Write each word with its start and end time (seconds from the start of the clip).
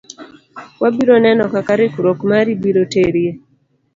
Wabiro 0.81 1.15
neno 1.25 1.43
kama 1.53 1.73
rikruok 1.79 2.19
mari 2.29 2.51
biro 2.61 2.83
terie. 2.93 3.31